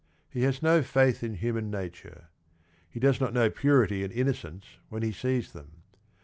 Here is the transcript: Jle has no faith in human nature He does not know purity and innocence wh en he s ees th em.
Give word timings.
Jle 0.33 0.41
has 0.45 0.63
no 0.63 0.81
faith 0.81 1.21
in 1.21 1.35
human 1.35 1.69
nature 1.69 2.29
He 2.89 2.99
does 2.99 3.21
not 3.21 3.33
know 3.35 3.51
purity 3.51 4.03
and 4.03 4.11
innocence 4.11 4.65
wh 4.89 4.95
en 4.95 5.03
he 5.03 5.09
s 5.11 5.23
ees 5.23 5.51
th 5.53 5.57
em. 5.61 5.83